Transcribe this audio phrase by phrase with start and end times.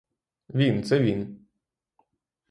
[0.49, 1.47] Він, це— він.